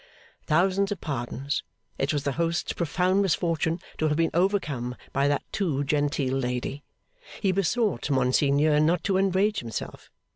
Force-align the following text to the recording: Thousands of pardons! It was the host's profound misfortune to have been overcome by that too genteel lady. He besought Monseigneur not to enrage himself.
Thousands 0.47 0.91
of 0.91 0.99
pardons! 0.99 1.61
It 1.99 2.11
was 2.11 2.23
the 2.23 2.31
host's 2.31 2.73
profound 2.73 3.21
misfortune 3.21 3.79
to 3.99 4.07
have 4.07 4.17
been 4.17 4.31
overcome 4.33 4.95
by 5.13 5.27
that 5.27 5.43
too 5.51 5.83
genteel 5.83 6.35
lady. 6.39 6.81
He 7.39 7.51
besought 7.51 8.09
Monseigneur 8.09 8.79
not 8.79 9.03
to 9.03 9.17
enrage 9.19 9.59
himself. 9.59 10.09